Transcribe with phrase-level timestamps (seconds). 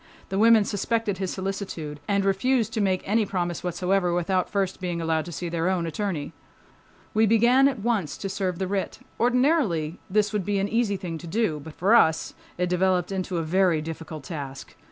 [0.29, 4.99] The women suspected his solicitude and refused to make any promise whatsoever without first being
[4.99, 6.33] allowed to see their own attorney.
[7.13, 8.97] We began at once to serve the writ.
[9.19, 11.59] Ordinarily this would be an easy thing to do.
[11.59, 14.73] But for us it developed into a very difficult task.